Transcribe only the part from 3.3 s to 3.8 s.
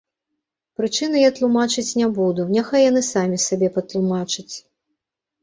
сабе